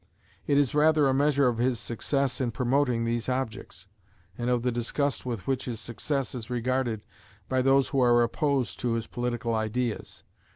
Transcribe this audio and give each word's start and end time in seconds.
It 0.47 0.57
is 0.57 0.73
rather 0.73 1.07
a 1.07 1.13
measure 1.13 1.47
of 1.47 1.59
his 1.59 1.79
success 1.79 2.41
in 2.41 2.49
promoting 2.49 3.03
these 3.03 3.29
objects, 3.29 3.85
and 4.35 4.49
of 4.49 4.63
the 4.63 4.71
disgust 4.71 5.27
with 5.27 5.45
which 5.45 5.65
his 5.65 5.79
success 5.79 6.33
is 6.33 6.49
regarded 6.49 7.05
by 7.47 7.61
those 7.61 7.89
who 7.89 8.01
are 8.01 8.23
opposed 8.23 8.79
to 8.79 8.93
his 8.93 9.05
political 9.05 9.53
ideas. 9.53 10.23